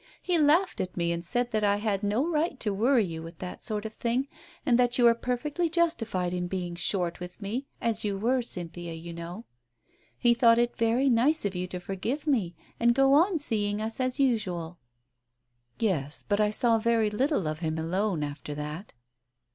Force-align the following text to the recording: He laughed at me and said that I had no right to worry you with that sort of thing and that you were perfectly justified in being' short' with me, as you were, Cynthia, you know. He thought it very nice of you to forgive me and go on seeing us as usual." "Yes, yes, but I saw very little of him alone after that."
He 0.19 0.39
laughed 0.39 0.81
at 0.81 0.97
me 0.97 1.11
and 1.11 1.23
said 1.23 1.51
that 1.51 1.63
I 1.63 1.75
had 1.75 2.01
no 2.01 2.25
right 2.27 2.59
to 2.61 2.73
worry 2.73 3.03
you 3.03 3.21
with 3.21 3.37
that 3.37 3.63
sort 3.63 3.85
of 3.85 3.93
thing 3.93 4.27
and 4.65 4.79
that 4.79 4.97
you 4.97 5.03
were 5.03 5.13
perfectly 5.13 5.69
justified 5.69 6.33
in 6.33 6.47
being' 6.47 6.73
short' 6.75 7.19
with 7.19 7.39
me, 7.39 7.67
as 7.79 8.03
you 8.03 8.17
were, 8.17 8.41
Cynthia, 8.41 8.93
you 8.93 9.13
know. 9.13 9.45
He 10.17 10.33
thought 10.33 10.57
it 10.57 10.75
very 10.75 11.07
nice 11.07 11.45
of 11.45 11.53
you 11.53 11.67
to 11.67 11.79
forgive 11.79 12.25
me 12.25 12.55
and 12.79 12.95
go 12.95 13.13
on 13.13 13.37
seeing 13.37 13.79
us 13.79 13.99
as 13.99 14.19
usual." 14.19 14.79
"Yes, 15.77 16.01
yes, 16.03 16.25
but 16.27 16.39
I 16.39 16.49
saw 16.49 16.79
very 16.79 17.11
little 17.11 17.47
of 17.47 17.59
him 17.59 17.77
alone 17.77 18.23
after 18.23 18.55
that." 18.55 18.93